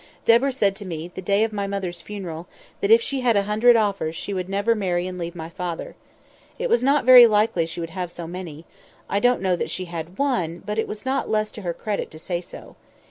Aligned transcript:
"Deborah 0.25 0.51
said 0.51 0.75
to 0.75 0.83
me, 0.83 1.07
the 1.09 1.21
day 1.21 1.43
of 1.43 1.53
my 1.53 1.67
mother's 1.67 2.01
funeral, 2.01 2.47
that 2.79 2.89
if 2.89 3.03
she 3.03 3.21
had 3.21 3.35
a 3.37 3.43
hundred 3.43 3.75
offers 3.75 4.15
she 4.15 4.33
never 4.33 4.71
would 4.71 4.79
marry 4.79 5.05
and 5.05 5.19
leave 5.19 5.35
my 5.35 5.47
father. 5.47 5.93
It 6.57 6.69
was 6.71 6.81
not 6.83 7.05
very 7.05 7.27
likely 7.27 7.67
she 7.67 7.81
would 7.81 7.91
have 7.91 8.11
so 8.11 8.25
many—I 8.25 9.19
don't 9.19 9.43
know 9.43 9.55
that 9.55 9.69
she 9.69 9.85
had 9.85 10.17
one; 10.17 10.63
but 10.65 10.79
it 10.79 10.87
was 10.87 11.05
not 11.05 11.29
less 11.29 11.51
to 11.51 11.61
her 11.61 11.75
credit 11.75 12.09
to 12.09 12.17
say 12.17 12.41
so. 12.41 12.75